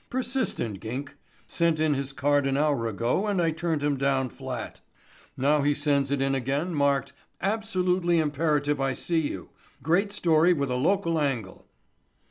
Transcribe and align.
Persistent 0.09 0.79
gink. 0.79 1.13
Sent 1.45 1.79
in 1.79 1.93
his 1.93 2.11
card 2.11 2.47
an 2.47 2.57
hour 2.57 2.87
ago 2.87 3.27
and 3.27 3.39
I 3.39 3.51
turned 3.51 3.83
him 3.83 3.97
down 3.97 4.29
flat. 4.29 4.81
Now 5.37 5.61
he 5.61 5.75
sends 5.75 6.09
it 6.09 6.23
in 6.23 6.33
again 6.33 6.73
marked 6.73 7.13
'absolutely 7.39 8.17
imperative 8.17 8.81
I 8.81 8.93
see 8.93 9.19
you—great 9.19 10.11
story 10.11 10.53
with 10.53 10.71
a 10.71 10.75
local 10.75 11.19
angle. 11.19 11.67